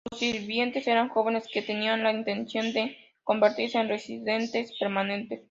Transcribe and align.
Los 0.09 0.19
sirvientes 0.19 0.87
eran 0.87 1.09
jóvenes 1.09 1.47
que 1.47 1.61
tenían 1.61 2.01
la 2.01 2.11
intención 2.11 2.73
de 2.73 2.97
convertirse 3.23 3.77
en 3.77 3.87
residentes 3.87 4.75
permanentes. 4.79 5.39